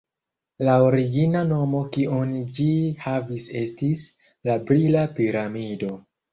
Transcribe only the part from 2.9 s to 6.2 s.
havis estis: «La brila piramido».